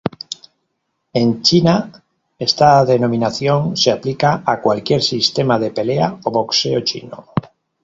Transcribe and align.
En 1.13 1.43
China, 1.43 1.91
esta 2.39 2.83
denominación 2.85 3.77
se 3.77 3.91
aplica 3.91 4.41
a 4.43 4.59
cualquier 4.59 5.03
sistema 5.03 5.59
de 5.59 5.69
pelea 5.69 6.17
o 6.25 6.31
boxeo 6.31 6.79
chino. 6.81 7.25